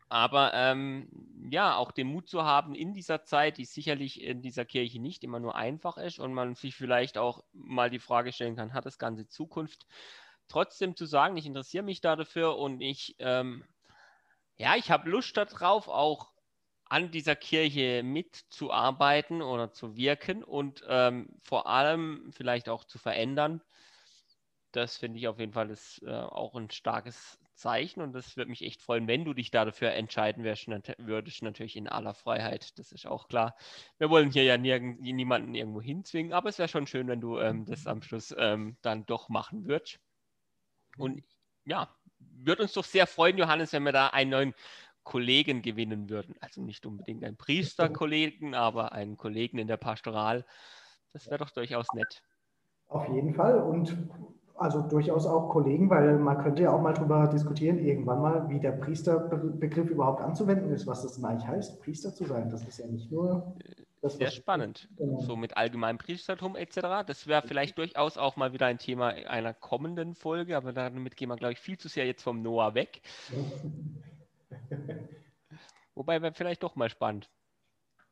Aber 0.09 0.53
ähm, 0.53 1.09
ja, 1.49 1.75
auch 1.75 1.91
den 1.91 2.07
Mut 2.07 2.29
zu 2.29 2.43
haben 2.43 2.75
in 2.75 2.93
dieser 2.93 3.23
Zeit, 3.23 3.57
die 3.57 3.65
sicherlich 3.65 4.21
in 4.21 4.43
dieser 4.43 4.65
Kirche 4.65 5.01
nicht 5.01 5.23
immer 5.23 5.39
nur 5.39 5.55
einfach 5.55 5.97
ist 5.97 6.19
und 6.19 6.35
man 6.35 6.53
sich 6.53 6.75
vielleicht 6.75 7.17
auch 7.17 7.43
mal 7.51 7.89
die 7.89 7.99
Frage 7.99 8.31
stellen 8.31 8.55
kann, 8.55 8.75
hat 8.75 8.85
das 8.85 8.99
Ganze 8.99 9.27
Zukunft? 9.27 9.87
Trotzdem 10.47 10.95
zu 10.95 11.07
sagen, 11.07 11.35
ich 11.37 11.47
interessiere 11.47 11.83
mich 11.83 12.01
da 12.01 12.15
dafür 12.15 12.57
und 12.59 12.81
ich, 12.81 13.15
ähm, 13.17 13.63
ja, 14.55 14.75
ich 14.75 14.91
habe 14.91 15.09
Lust 15.09 15.35
darauf, 15.35 15.87
auch 15.87 16.32
an 16.93 17.09
dieser 17.09 17.35
Kirche 17.35 18.03
mitzuarbeiten 18.03 19.41
oder 19.41 19.71
zu 19.71 19.95
wirken 19.97 20.43
und 20.43 20.83
ähm, 20.87 21.27
vor 21.41 21.65
allem 21.65 22.29
vielleicht 22.31 22.69
auch 22.69 22.83
zu 22.83 22.99
verändern. 22.99 23.63
Das 24.73 24.97
finde 24.97 25.17
ich 25.17 25.27
auf 25.27 25.39
jeden 25.39 25.53
Fall 25.53 25.71
ist, 25.71 26.03
äh, 26.03 26.11
auch 26.11 26.53
ein 26.53 26.69
starkes 26.69 27.39
Zeichen 27.55 27.99
und 27.99 28.13
das 28.13 28.37
würde 28.37 28.51
mich 28.51 28.61
echt 28.61 28.83
freuen, 28.83 29.07
wenn 29.07 29.25
du 29.25 29.33
dich 29.33 29.49
dafür 29.49 29.93
entscheiden 29.93 30.43
würdest, 30.43 30.67
würdest 30.99 31.41
natürlich 31.41 31.77
in 31.77 31.87
aller 31.87 32.13
Freiheit, 32.13 32.77
das 32.77 32.91
ist 32.91 33.07
auch 33.07 33.27
klar. 33.27 33.55
Wir 33.97 34.11
wollen 34.11 34.29
hier 34.31 34.43
ja 34.43 34.59
nirgend, 34.59 35.01
niemanden 35.01 35.55
irgendwo 35.55 35.81
hinzwingen, 35.81 36.31
aber 36.31 36.49
es 36.49 36.59
wäre 36.59 36.69
schon 36.69 36.85
schön, 36.85 37.07
wenn 37.07 37.21
du 37.21 37.39
ähm, 37.39 37.65
das 37.65 37.87
am 37.87 38.03
Schluss 38.03 38.35
ähm, 38.37 38.77
dann 38.83 39.07
doch 39.07 39.29
machen 39.29 39.65
würdest. 39.65 39.99
Und 40.99 41.23
ja, 41.65 41.89
würde 42.19 42.63
uns 42.63 42.73
doch 42.73 42.83
sehr 42.83 43.07
freuen, 43.07 43.37
Johannes, 43.37 43.73
wenn 43.73 43.83
wir 43.83 43.91
da 43.91 44.07
einen 44.07 44.29
neuen 44.29 44.53
Kollegen 45.03 45.61
gewinnen 45.61 46.09
würden. 46.09 46.35
Also 46.39 46.61
nicht 46.61 46.85
unbedingt 46.85 47.23
einen 47.23 47.37
Priesterkollegen, 47.37 48.55
aber 48.55 48.91
einen 48.93 49.17
Kollegen 49.17 49.57
in 49.57 49.67
der 49.67 49.77
Pastoral. 49.77 50.45
Das 51.11 51.27
wäre 51.27 51.37
doch 51.37 51.51
durchaus 51.51 51.87
nett. 51.93 52.23
Auf 52.87 53.07
jeden 53.09 53.33
Fall 53.33 53.61
und 53.61 53.95
also 54.55 54.81
durchaus 54.81 55.25
auch 55.25 55.49
Kollegen, 55.49 55.89
weil 55.89 56.17
man 56.17 56.37
könnte 56.37 56.63
ja 56.63 56.71
auch 56.71 56.81
mal 56.81 56.93
darüber 56.93 57.27
diskutieren, 57.27 57.79
irgendwann 57.79 58.21
mal, 58.21 58.49
wie 58.49 58.59
der 58.59 58.71
Priesterbegriff 58.73 59.89
überhaupt 59.89 60.21
anzuwenden 60.21 60.71
ist, 60.71 60.85
was 60.85 61.01
das 61.01 61.15
denn 61.15 61.25
eigentlich 61.25 61.47
heißt, 61.47 61.81
Priester 61.81 62.13
zu 62.13 62.25
sein. 62.25 62.49
Das 62.49 62.63
ist 62.63 62.77
ja 62.77 62.87
nicht 62.87 63.11
nur. 63.11 63.55
Das, 64.01 64.17
Sehr 64.17 64.31
spannend. 64.31 64.89
Genau. 64.97 65.21
So 65.21 65.37
mit 65.37 65.55
allgemeinem 65.55 65.97
Priestertum 65.97 66.57
etc. 66.57 67.05
Das 67.07 67.25
wäre 67.25 67.41
vielleicht 67.47 67.77
durchaus 67.77 68.17
auch 68.17 68.35
mal 68.35 68.51
wieder 68.51 68.65
ein 68.65 68.77
Thema 68.77 69.07
einer 69.07 69.53
kommenden 69.53 70.13
Folge, 70.13 70.57
aber 70.57 70.73
damit 70.73 71.15
gehen 71.15 71.29
wir, 71.29 71.37
glaube 71.37 71.53
ich, 71.53 71.59
viel 71.59 71.77
zu 71.77 71.87
sehr 71.87 72.05
jetzt 72.05 72.21
vom 72.21 72.41
Noah 72.41 72.75
weg. 72.75 73.01
Wobei 75.95 76.21
wäre 76.21 76.33
vielleicht 76.33 76.63
doch 76.63 76.75
mal 76.75 76.89
spannend. 76.89 77.29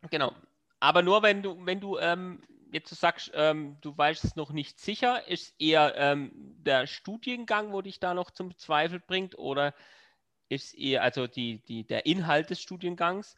Genau. 0.09 0.33
Aber 0.79 1.01
nur 1.01 1.21
wenn 1.23 1.43
du, 1.43 1.65
wenn 1.65 1.79
du 1.79 1.97
ähm, 1.99 2.41
jetzt 2.71 2.89
sagst, 2.95 3.31
ähm, 3.33 3.77
du 3.81 3.97
weißt 3.97 4.23
es 4.23 4.35
noch 4.35 4.51
nicht 4.51 4.79
sicher, 4.79 5.27
ist 5.27 5.53
eher 5.59 5.95
ähm, 5.95 6.31
der 6.33 6.87
Studiengang, 6.87 7.71
wo 7.71 7.81
dich 7.81 7.99
da 7.99 8.13
noch 8.13 8.31
zum 8.31 8.57
Zweifel 8.57 8.99
bringt, 8.99 9.37
oder 9.37 9.73
ist 10.49 10.73
eher 10.73 11.03
also 11.03 11.27
die, 11.27 11.61
die, 11.63 11.85
der 11.85 12.05
Inhalt 12.05 12.49
des 12.49 12.61
Studiengangs 12.61 13.35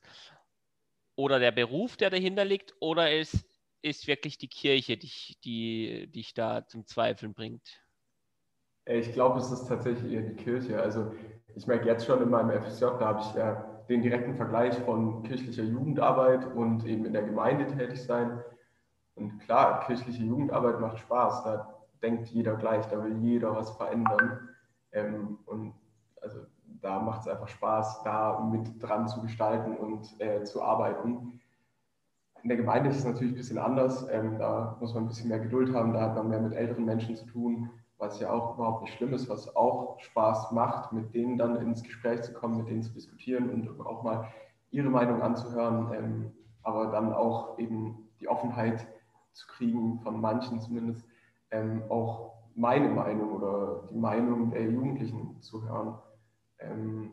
oder 1.15 1.39
der 1.39 1.51
Beruf, 1.51 1.97
der 1.97 2.09
dahinter 2.09 2.45
liegt, 2.45 2.73
oder 2.79 3.11
ist, 3.11 3.45
ist 3.81 4.07
wirklich 4.07 4.37
die 4.37 4.47
Kirche, 4.47 4.97
die, 4.97 5.37
die 5.43 6.07
dich 6.07 6.33
da 6.33 6.65
zum 6.67 6.85
Zweifeln 6.87 7.33
bringt? 7.33 7.83
Ich 8.85 9.13
glaube, 9.13 9.39
es 9.39 9.51
ist 9.51 9.67
tatsächlich 9.67 10.11
eher 10.11 10.23
die 10.23 10.35
Kirche. 10.35 10.81
Also 10.81 11.15
ich 11.55 11.67
merke 11.67 11.85
jetzt 11.87 12.05
schon 12.05 12.21
in 12.21 12.29
meinem 12.29 12.61
FSJ, 12.61 12.85
da 12.99 13.07
habe 13.07 13.19
ich 13.21 13.33
ja 13.35 13.65
den 13.89 14.01
direkten 14.01 14.35
Vergleich 14.35 14.77
von 14.79 15.23
kirchlicher 15.23 15.63
Jugendarbeit 15.63 16.45
und 16.55 16.85
eben 16.85 17.05
in 17.05 17.13
der 17.13 17.23
Gemeinde 17.23 17.67
tätig 17.67 18.03
sein. 18.03 18.39
Und 19.15 19.39
klar, 19.39 19.81
kirchliche 19.81 20.23
Jugendarbeit 20.23 20.79
macht 20.79 20.99
Spaß. 20.99 21.43
Da 21.43 21.75
denkt 22.01 22.27
jeder 22.29 22.55
gleich, 22.55 22.85
da 22.87 23.03
will 23.03 23.17
jeder 23.17 23.55
was 23.55 23.71
verändern. 23.71 24.49
Ähm, 24.91 25.39
und 25.45 25.73
also 26.21 26.39
da 26.81 26.99
macht 26.99 27.21
es 27.21 27.27
einfach 27.27 27.47
Spaß, 27.47 28.03
da 28.03 28.39
mit 28.39 28.81
dran 28.81 29.07
zu 29.07 29.21
gestalten 29.21 29.77
und 29.77 30.19
äh, 30.19 30.43
zu 30.43 30.63
arbeiten. 30.63 31.39
In 32.41 32.49
der 32.49 32.57
Gemeinde 32.57 32.89
ist 32.89 32.97
es 32.97 33.05
natürlich 33.05 33.33
ein 33.33 33.37
bisschen 33.37 33.59
anders. 33.59 34.07
Ähm, 34.09 34.39
da 34.39 34.77
muss 34.79 34.93
man 34.93 35.03
ein 35.03 35.07
bisschen 35.07 35.29
mehr 35.29 35.39
Geduld 35.39 35.73
haben, 35.73 35.93
da 35.93 36.01
hat 36.01 36.15
man 36.15 36.29
mehr 36.29 36.41
mit 36.41 36.53
älteren 36.53 36.85
Menschen 36.85 37.15
zu 37.15 37.25
tun 37.25 37.69
was 37.97 38.19
ja 38.19 38.31
auch 38.31 38.55
überhaupt 38.55 38.81
nicht 38.83 38.93
schlimm 38.95 39.13
ist, 39.13 39.29
was 39.29 39.55
auch 39.55 39.99
Spaß 39.99 40.51
macht, 40.51 40.91
mit 40.91 41.13
denen 41.13 41.37
dann 41.37 41.55
ins 41.57 41.83
Gespräch 41.83 42.21
zu 42.23 42.33
kommen, 42.33 42.57
mit 42.57 42.67
denen 42.67 42.83
zu 42.83 42.93
diskutieren 42.93 43.49
und 43.49 43.79
auch 43.85 44.03
mal 44.03 44.27
ihre 44.71 44.89
Meinung 44.89 45.21
anzuhören, 45.21 45.93
ähm, 45.93 46.31
aber 46.63 46.87
dann 46.87 47.13
auch 47.13 47.57
eben 47.59 48.09
die 48.19 48.27
Offenheit 48.27 48.87
zu 49.33 49.47
kriegen, 49.47 49.99
von 49.99 50.19
manchen 50.19 50.59
zumindest, 50.59 51.05
ähm, 51.51 51.83
auch 51.89 52.33
meine 52.55 52.89
Meinung 52.89 53.31
oder 53.31 53.87
die 53.91 53.97
Meinung 53.97 54.51
der 54.51 54.69
Jugendlichen 54.69 55.41
zu 55.41 55.63
hören. 55.67 55.95
Ähm, 56.59 57.11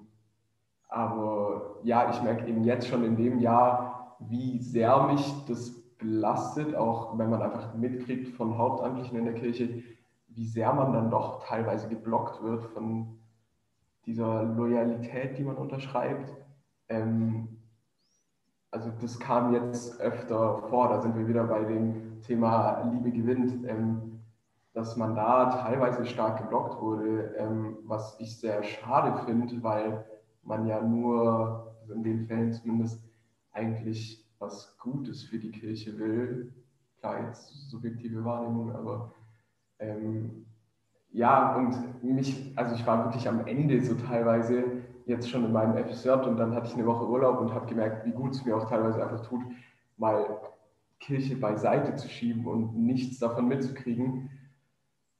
aber 0.88 1.76
ja, 1.82 2.10
ich 2.10 2.22
merke 2.22 2.46
eben 2.46 2.64
jetzt 2.64 2.88
schon 2.88 3.04
in 3.04 3.16
dem 3.16 3.38
Jahr, 3.38 4.16
wie 4.18 4.58
sehr 4.58 5.04
mich 5.04 5.32
das 5.46 5.80
belastet, 5.98 6.74
auch 6.74 7.16
wenn 7.18 7.30
man 7.30 7.42
einfach 7.42 7.74
mitkriegt 7.74 8.28
von 8.36 8.58
Hauptamtlichen 8.58 9.18
in 9.18 9.24
der 9.26 9.34
Kirche, 9.34 9.82
wie 10.34 10.46
sehr 10.46 10.72
man 10.72 10.92
dann 10.92 11.10
doch 11.10 11.44
teilweise 11.44 11.88
geblockt 11.88 12.42
wird 12.42 12.64
von 12.64 13.18
dieser 14.06 14.42
Loyalität, 14.44 15.38
die 15.38 15.44
man 15.44 15.56
unterschreibt. 15.56 16.34
Ähm, 16.88 17.60
also 18.70 18.90
das 19.00 19.18
kam 19.18 19.52
jetzt 19.52 20.00
öfter 20.00 20.62
vor, 20.68 20.88
da 20.88 21.00
sind 21.00 21.16
wir 21.16 21.26
wieder 21.26 21.44
bei 21.44 21.64
dem 21.64 22.20
Thema 22.22 22.82
Liebe 22.92 23.10
gewinnt, 23.10 23.64
ähm, 23.68 24.20
dass 24.72 24.96
man 24.96 25.16
da 25.16 25.50
teilweise 25.50 26.06
stark 26.06 26.38
geblockt 26.38 26.80
wurde, 26.80 27.34
ähm, 27.36 27.78
was 27.84 28.18
ich 28.20 28.38
sehr 28.38 28.62
schade 28.62 29.24
finde, 29.24 29.62
weil 29.62 30.06
man 30.42 30.66
ja 30.66 30.80
nur, 30.80 31.74
also 31.80 31.94
in 31.94 32.04
den 32.04 32.26
Fällen 32.26 32.52
zumindest, 32.52 33.04
eigentlich 33.52 34.24
was 34.38 34.78
Gutes 34.78 35.24
für 35.24 35.38
die 35.38 35.50
Kirche 35.50 35.98
will. 35.98 36.54
Klar, 37.00 37.26
jetzt 37.26 37.68
subjektive 37.68 38.24
Wahrnehmung, 38.24 38.72
aber 38.72 39.12
ähm, 39.80 40.46
ja, 41.12 41.56
und 41.56 42.04
mich, 42.04 42.52
also 42.56 42.74
ich 42.74 42.86
war 42.86 43.04
wirklich 43.04 43.28
am 43.28 43.46
Ende 43.46 43.80
so 43.80 43.94
teilweise 43.94 44.64
jetzt 45.06 45.28
schon 45.28 45.44
in 45.44 45.52
meinem 45.52 45.76
FSJ 45.84 46.10
und 46.10 46.36
dann 46.36 46.54
hatte 46.54 46.68
ich 46.68 46.74
eine 46.74 46.86
Woche 46.86 47.08
Urlaub 47.08 47.40
und 47.40 47.52
habe 47.52 47.66
gemerkt, 47.66 48.06
wie 48.06 48.12
gut 48.12 48.32
es 48.32 48.44
mir 48.44 48.56
auch 48.56 48.68
teilweise 48.68 49.02
einfach 49.02 49.26
tut, 49.26 49.42
mal 49.96 50.38
Kirche 51.00 51.36
beiseite 51.36 51.96
zu 51.96 52.08
schieben 52.08 52.46
und 52.46 52.76
nichts 52.76 53.18
davon 53.18 53.48
mitzukriegen. 53.48 54.30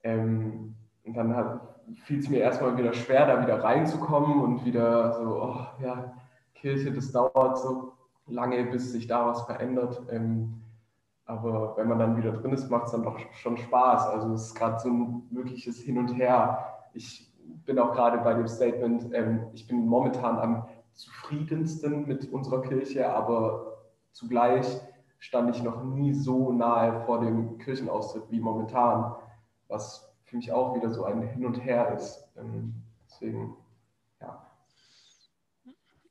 Ähm, 0.03 0.77
und 1.05 1.17
dann 1.17 1.61
fiel 2.05 2.21
es 2.21 2.31
mir 2.31 2.39
erstmal 2.39 2.77
wieder 2.77 2.93
schwer, 2.93 3.27
da 3.27 3.43
wieder 3.43 3.65
reinzukommen 3.65 4.41
und 4.41 4.65
wieder 4.65 5.13
so, 5.13 5.43
oh 5.43 5.83
ja, 5.83 6.15
Kirche, 6.55 6.93
das 6.93 7.11
dauert 7.11 7.59
so 7.59 7.93
lange, 8.27 8.65
bis 8.67 8.93
sich 8.93 9.07
da 9.07 9.27
was 9.27 9.43
verändert. 9.43 10.01
Ähm, 10.11 10.63
aber 11.31 11.77
wenn 11.77 11.89
man 11.89 11.99
dann 11.99 12.17
wieder 12.17 12.33
drin 12.33 12.53
ist, 12.53 12.69
macht 12.71 12.87
es 12.87 12.93
dann 12.93 13.05
doch 13.05 13.19
schon 13.35 13.57
Spaß. 13.57 14.07
Also 14.07 14.33
es 14.35 14.47
ist 14.47 14.55
gerade 14.57 14.81
so 14.81 14.89
ein 14.89 15.23
wirkliches 15.31 15.79
Hin 15.81 15.97
und 15.97 16.13
Her. 16.15 16.67
Ich 16.93 17.33
bin 17.65 17.79
auch 17.79 17.93
gerade 17.93 18.19
bei 18.19 18.35
dem 18.35 18.49
Statement, 18.49 19.15
ähm, 19.15 19.47
ich 19.53 19.67
bin 19.69 19.87
momentan 19.87 20.39
am 20.39 20.67
zufriedensten 20.93 22.07
mit 22.07 22.33
unserer 22.33 22.63
Kirche, 22.63 23.15
aber 23.15 23.79
zugleich 24.11 24.81
stand 25.19 25.55
ich 25.55 25.63
noch 25.63 25.85
nie 25.85 26.13
so 26.13 26.53
nahe 26.53 27.01
vor 27.03 27.21
dem 27.21 27.59
Kirchenaustritt 27.59 28.25
wie 28.31 28.41
momentan, 28.41 29.15
was 29.69 30.13
für 30.25 30.37
mich 30.37 30.51
auch 30.53 30.75
wieder 30.75 30.91
so 30.91 31.05
ein 31.05 31.23
Hin 31.23 31.47
und 31.47 31.65
Her 31.65 31.95
ist. 31.95 32.29
Ähm, 32.37 32.75
deswegen 33.07 33.57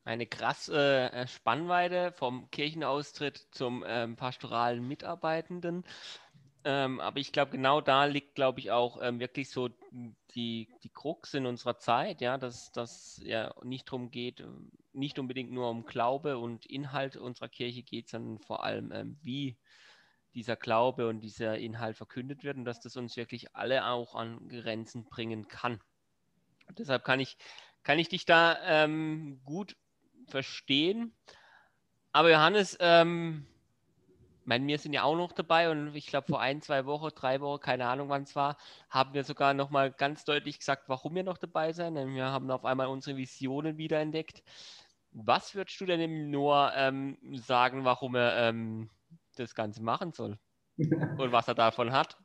eine 0.10 0.26
krasse 0.26 1.12
äh, 1.14 1.28
Spannweite 1.28 2.12
vom 2.14 2.50
Kirchenaustritt 2.50 3.48
zum 3.52 3.86
ähm, 3.88 4.16
pastoralen 4.16 4.88
Mitarbeitenden. 4.88 5.86
Ähm, 6.64 7.00
aber 7.00 7.20
ich 7.20 7.32
glaube, 7.32 7.52
genau 7.52 7.80
da 7.80 8.06
liegt, 8.06 8.34
glaube 8.34 8.60
ich, 8.60 8.72
auch 8.72 9.00
ähm, 9.04 9.20
wirklich 9.20 9.52
so 9.52 9.70
die, 10.34 10.68
die 10.84 10.90
Krux 10.90 11.36
in 11.36 11.46
unserer 11.46 11.78
Zeit, 11.78 12.22
ja, 12.22 12.40
dass 12.40 12.72
das 12.72 13.22
ja 13.24 13.54
nicht 13.64 13.88
darum 13.88 14.10
geht, 14.10 14.44
nicht 14.94 15.20
unbedingt 15.20 15.52
nur 15.52 15.70
um 15.70 15.86
Glaube 15.86 16.40
und 16.40 16.66
Inhalt 16.66 17.16
unserer 17.16 17.48
Kirche 17.48 17.84
geht, 17.84 18.10
sondern 18.10 18.40
vor 18.40 18.64
allem, 18.64 18.92
ähm, 18.92 19.20
wie 19.22 19.58
dieser 20.34 20.56
Glaube 20.56 21.08
und 21.08 21.22
dieser 21.22 21.60
Inhalt 21.60 21.98
verkündet 21.98 22.44
wird 22.44 22.58
und 22.58 22.66
dass 22.66 22.80
das 22.80 22.98
uns 22.98 23.16
wirklich 23.16 23.56
alle 23.56 23.86
auch 23.86 24.16
an 24.16 24.48
Grenzen 24.48 25.06
bringen 25.06 25.48
kann. 25.48 25.80
Deshalb 26.78 27.04
kann 27.04 27.20
ich, 27.20 27.38
kann 27.84 28.00
ich 28.00 28.10
dich 28.10 28.26
da 28.26 28.58
ähm, 28.64 29.40
gut 29.46 29.76
verstehen. 30.30 31.14
Aber 32.12 32.32
Johannes, 32.32 32.78
ähm, 32.80 33.46
mein, 34.50 34.66
wir 34.66 34.80
sind 34.80 34.94
ja 34.94 35.04
auch 35.04 35.16
noch 35.16 35.32
dabei 35.32 35.70
und 35.70 35.94
ich 35.96 36.08
glaube 36.08 36.28
vor 36.28 36.42
ein, 36.42 36.62
zwei 36.62 36.86
Wochen, 36.86 37.10
drei 37.16 37.40
Wochen, 37.40 37.62
keine 37.62 37.86
Ahnung 37.86 38.10
wann 38.10 38.24
es 38.24 38.36
war, 38.36 38.58
haben 38.90 39.14
wir 39.14 39.24
sogar 39.24 39.54
nochmal 39.54 39.92
ganz 39.92 40.26
deutlich 40.26 40.58
gesagt, 40.58 40.90
warum 40.90 41.14
wir 41.14 41.24
noch 41.24 41.38
dabei 41.38 41.72
sind. 41.72 41.96
Wir 41.96 42.26
haben 42.26 42.50
auf 42.50 42.66
einmal 42.66 42.88
unsere 42.88 43.16
Visionen 43.16 43.78
wiederentdeckt. 43.78 44.44
Was 45.12 45.54
würdest 45.54 45.80
du 45.80 45.86
denn 45.86 46.00
dem 46.00 46.32
Noah 46.32 46.74
ähm, 46.76 47.18
sagen, 47.34 47.86
warum 47.86 48.16
er 48.16 48.50
ähm, 48.50 48.90
das 49.36 49.54
Ganze 49.54 49.84
machen 49.84 50.14
soll 50.14 50.40
und 50.78 51.32
was 51.32 51.48
er 51.48 51.56
davon 51.56 51.92
hat? 51.92 52.18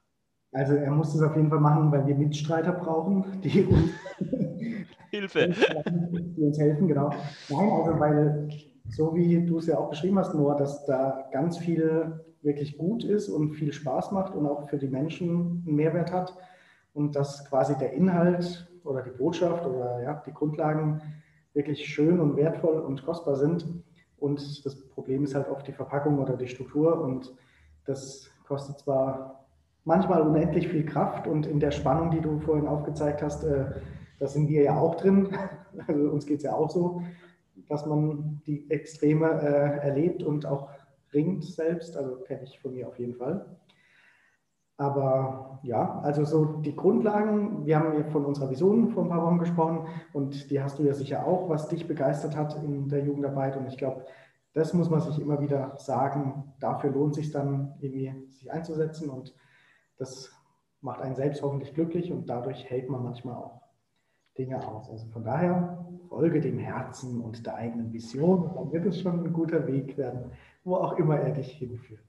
Also 0.53 0.75
er 0.75 0.91
muss 0.93 1.15
es 1.15 1.21
auf 1.21 1.37
jeden 1.37 1.51
Fall 1.51 1.61
machen, 1.61 1.93
weil 1.93 2.07
wir 2.07 2.15
Mitstreiter 2.15 2.73
brauchen, 2.73 3.43
die 3.43 3.65
uns 3.65 3.91
Hilfe. 5.15 5.55
Die 6.37 6.43
uns 6.43 6.59
helfen, 6.59 6.89
genau. 6.89 7.11
Nein, 7.49 7.71
also 7.71 7.99
weil, 7.99 8.49
so 8.89 9.15
wie 9.15 9.45
du 9.45 9.59
es 9.59 9.67
ja 9.67 9.79
auch 9.79 9.91
beschrieben 9.91 10.19
hast, 10.19 10.35
Noah, 10.35 10.57
dass 10.57 10.85
da 10.87 11.29
ganz 11.33 11.59
viel 11.59 12.21
wirklich 12.43 12.77
gut 12.77 13.05
ist 13.05 13.29
und 13.29 13.55
viel 13.55 13.73
Spaß 13.73 14.13
macht 14.13 14.35
und 14.35 14.47
auch 14.47 14.69
für 14.69 14.79
die 14.79 14.89
Menschen 14.89 15.65
einen 15.67 15.77
Mehrwert 15.77 16.13
hat 16.13 16.37
und 16.93 17.17
dass 17.17 17.49
quasi 17.49 17.77
der 17.79 17.93
Inhalt 17.93 18.69
oder 18.85 19.03
die 19.03 19.11
Botschaft 19.11 19.67
oder 19.67 20.03
ja, 20.03 20.23
die 20.27 20.33
Grundlagen 20.33 21.01
wirklich 21.55 21.87
schön 21.87 22.21
und 22.21 22.37
wertvoll 22.37 22.81
und 22.81 23.05
kostbar 23.05 23.37
sind. 23.37 23.67
Und 24.19 24.65
das 24.67 24.89
Problem 24.89 25.25
ist 25.25 25.35
halt 25.35 25.49
oft 25.49 25.67
die 25.67 25.73
Verpackung 25.73 26.19
oder 26.19 26.37
die 26.37 26.49
Struktur 26.49 27.01
und 27.01 27.33
das 27.87 28.31
kostet 28.47 28.79
zwar 28.79 29.45
manchmal 29.85 30.23
unendlich 30.23 30.69
viel 30.69 30.85
Kraft 30.85 31.27
und 31.27 31.47
in 31.47 31.61
der 31.61 31.71
Spannung, 31.71 32.11
die 32.11 32.21
du 32.21 32.41
vorhin 32.41 32.67
aufgezeigt 32.67 33.23
hast, 33.23 33.45
äh, 33.45 33.67
da 34.19 34.27
sind 34.27 34.49
wir 34.49 34.63
ja 34.63 34.79
auch 34.79 34.95
drin. 34.97 35.29
Also 35.89 36.09
uns 36.09 36.25
geht 36.25 36.37
es 36.37 36.45
ja 36.45 36.55
auch 36.55 36.71
so, 36.71 37.03
dass 37.69 37.85
man 37.85 38.41
die 38.47 38.71
Extreme 38.71 39.27
äh, 39.27 39.79
erlebt 39.89 40.23
und 40.23 40.47
auch 40.47 40.69
ringt 41.13 41.43
selbst. 41.45 41.97
Also 41.97 42.21
kenne 42.21 42.45
ich 42.45 42.61
von 42.61 42.75
mir 42.75 42.87
auf 42.87 42.97
jeden 42.97 43.15
Fall. 43.17 43.45
Aber 44.77 45.61
ja, 45.63 46.01
also 46.01 46.25
so 46.25 46.45
die 46.61 46.75
Grundlagen, 46.75 47.65
wir 47.65 47.79
haben 47.79 47.99
ja 47.99 48.05
von 48.11 48.25
unserer 48.25 48.51
Vision 48.51 48.89
vor 48.91 49.05
ein 49.05 49.09
paar 49.09 49.25
Wochen 49.25 49.39
gesprochen 49.39 49.87
und 50.13 50.51
die 50.51 50.61
hast 50.61 50.79
du 50.79 50.83
ja 50.83 50.95
sicher 50.95 51.27
auch, 51.27 51.49
was 51.49 51.69
dich 51.69 51.87
begeistert 51.87 52.37
hat 52.37 52.57
in 52.63 52.89
der 52.89 53.05
Jugendarbeit. 53.05 53.57
Und 53.57 53.67
ich 53.67 53.77
glaube, 53.77 54.05
das 54.53 54.75
muss 54.75 54.91
man 54.91 55.01
sich 55.01 55.21
immer 55.21 55.41
wieder 55.41 55.75
sagen. 55.79 56.55
Dafür 56.59 56.91
lohnt 56.91 57.15
sich 57.15 57.31
dann 57.31 57.75
irgendwie, 57.81 58.13
sich 58.31 58.51
einzusetzen 58.51 59.11
und 59.11 59.35
das 59.97 60.33
macht 60.81 61.01
einen 61.01 61.15
selbst 61.15 61.43
hoffentlich 61.43 61.75
glücklich 61.75 62.13
und 62.13 62.29
dadurch 62.29 62.69
hält 62.69 62.89
man 62.91 63.03
manchmal 63.03 63.37
auch 63.37 63.64
Dinge 64.37 64.67
aus. 64.67 64.91
Also 64.91 65.07
von 65.09 65.25
daher 65.25 65.87
folge 66.09 66.41
dem 66.41 66.59
Herzen 66.59 67.21
und 67.21 67.45
der 67.47 67.57
eigenen 67.57 67.93
Vision 67.93 68.43
und 68.43 68.57
dann 68.57 68.73
wird 68.73 68.87
es 68.87 69.01
schon 69.01 69.25
ein 69.25 69.33
guter 69.33 69.67
Weg 69.67 69.97
werden, 69.97 70.31
wo 70.65 70.77
auch 70.77 70.97
immer 70.99 71.19
er 71.19 71.33
dich 71.33 71.53
hinführt. 71.53 72.05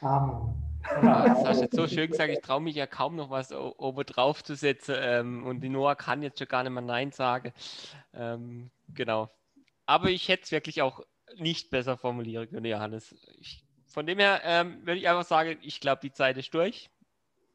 Amen. 0.00 0.54
Ja, 1.02 1.26
das 1.26 1.44
hast 1.44 1.58
du 1.58 1.64
jetzt 1.64 1.76
so 1.76 1.86
schön 1.88 2.10
gesagt, 2.10 2.30
ich 2.30 2.40
traue 2.40 2.60
mich 2.60 2.76
ja 2.76 2.86
kaum 2.86 3.16
noch 3.16 3.30
was 3.30 3.52
oben 3.52 4.04
drauf 4.06 4.44
zu 4.44 4.54
setzen 4.54 4.94
ähm, 4.98 5.44
und 5.44 5.60
die 5.60 5.68
Noah 5.68 5.96
kann 5.96 6.22
jetzt 6.22 6.38
schon 6.38 6.48
gar 6.48 6.62
nicht 6.62 6.72
mehr 6.72 6.82
Nein 6.82 7.10
sagen. 7.10 7.52
Ähm, 8.14 8.70
genau. 8.94 9.28
Aber 9.86 10.10
ich 10.10 10.28
hätte 10.28 10.44
es 10.44 10.52
wirklich 10.52 10.82
auch 10.82 11.00
nicht 11.36 11.70
besser 11.70 11.96
formulieren 11.96 12.48
können, 12.48 12.64
Johannes. 12.64 13.14
Ich, 13.40 13.64
von 13.86 14.06
dem 14.06 14.18
her 14.18 14.40
ähm, 14.44 14.78
würde 14.84 14.98
ich 14.98 15.08
einfach 15.08 15.24
sagen, 15.24 15.58
ich 15.62 15.80
glaube, 15.80 16.00
die 16.02 16.12
Zeit 16.12 16.36
ist 16.36 16.54
durch. 16.54 16.90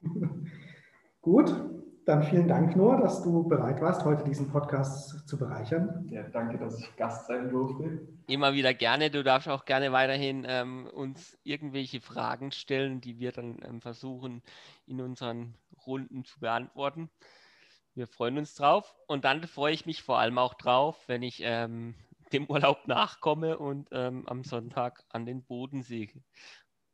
Gut, 1.22 1.56
Dann 2.06 2.22
vielen 2.24 2.50
Dank, 2.50 2.76
Noah, 2.76 3.00
dass 3.00 3.24
du 3.24 3.48
bereit 3.48 3.80
warst, 3.80 4.04
heute 4.04 4.26
diesen 4.26 4.50
Podcast 4.50 5.26
zu 5.26 5.38
bereichern. 5.38 6.06
Ja, 6.10 6.24
danke, 6.24 6.58
dass 6.58 6.78
ich 6.78 6.94
Gast 6.98 7.28
sein 7.28 7.50
durfte. 7.50 8.06
Immer 8.28 8.54
wieder 8.54 8.74
gerne. 8.74 9.10
Du 9.10 9.24
darfst 9.24 9.48
auch 9.48 9.64
gerne 9.64 9.94
weiterhin 9.94 10.46
ähm, 10.46 10.88
uns 10.88 11.38
irgendwelche 11.44 12.02
Fragen 12.02 12.52
stellen, 12.52 13.00
die 13.00 13.20
wir 13.20 13.32
dann 13.32 13.58
ähm, 13.64 13.80
versuchen 13.80 14.42
in 14.86 15.00
unseren 15.00 15.56
Runden 15.88 16.26
zu 16.26 16.42
beantworten. 16.42 17.10
Wir 17.96 18.08
freuen 18.08 18.38
uns 18.38 18.54
drauf 18.56 18.94
und 19.08 19.24
dann 19.24 19.44
freue 19.44 19.74
ich 19.74 19.86
mich 19.86 20.04
vor 20.04 20.20
allem 20.20 20.38
auch 20.40 20.56
drauf, 20.56 21.02
wenn 21.08 21.24
ich 21.24 21.42
ähm, 21.42 21.96
dem 22.34 22.48
Urlaub 22.48 22.86
nachkomme 22.86 23.58
und 23.58 23.88
ähm, 23.92 24.28
am 24.28 24.44
Sonntag 24.44 25.06
an 25.10 25.26
den 25.26 25.44
Bodensee 25.44 26.10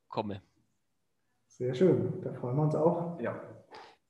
komme. 0.08 0.44
Sehr 1.48 1.74
schön, 1.74 2.22
da 2.22 2.32
freuen 2.34 2.58
wir 2.58 2.64
uns 2.64 2.76
auch. 2.76 3.20
Ja. 3.20 3.59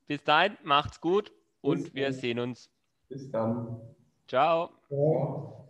Bis 0.10 0.24
dahin, 0.26 0.58
macht's 0.64 1.00
gut 1.00 1.32
und 1.62 1.84
Bis 1.84 1.94
wir 1.94 2.06
dann. 2.08 2.14
sehen 2.14 2.40
uns. 2.40 2.70
Bis 3.10 3.30
dann. 3.32 3.80
Ciao. 4.28 4.72
Ciao. 4.88 5.69